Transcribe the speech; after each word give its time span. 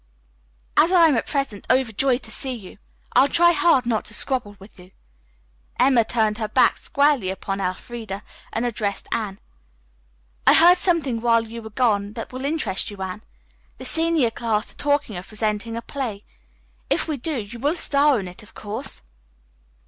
"As 0.75 0.91
I 0.91 1.09
am 1.09 1.15
at 1.15 1.27
present 1.27 1.67
overjoyed 1.69 2.23
to 2.23 2.31
see 2.31 2.53
you, 2.55 2.79
I'll 3.13 3.27
try 3.27 3.51
hard 3.51 3.85
not 3.85 4.03
to 4.05 4.15
squabble 4.15 4.55
with 4.57 4.79
you." 4.79 4.89
Emma 5.79 6.03
turned 6.03 6.39
her 6.39 6.47
back 6.47 6.77
squarely 6.77 7.29
upon 7.29 7.61
Elfreda 7.61 8.23
and 8.51 8.65
addressed 8.65 9.07
Anne. 9.11 9.39
"I 10.47 10.55
heard 10.55 10.79
something 10.79 11.21
while 11.21 11.47
you 11.47 11.61
were 11.61 11.69
gone 11.69 12.13
that 12.13 12.33
will 12.33 12.45
interest 12.45 12.89
you, 12.89 12.99
Anne. 12.99 13.21
The 13.77 13.85
senior 13.85 14.31
class 14.31 14.71
are 14.71 14.75
talking 14.75 15.17
of 15.17 15.27
presenting 15.27 15.77
a 15.77 15.83
play. 15.83 16.23
If 16.89 17.07
we 17.07 17.17
do, 17.17 17.37
you 17.39 17.59
will 17.59 17.75
star 17.75 18.19
in 18.19 18.27
it, 18.27 18.41
of 18.41 18.55
course." 18.55 19.03